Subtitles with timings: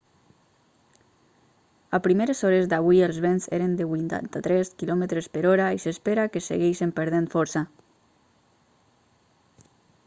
[1.97, 7.29] a primeres hores d'avui els vents eren de 83 km/h i s'espera que segueixin perdent
[7.37, 7.65] força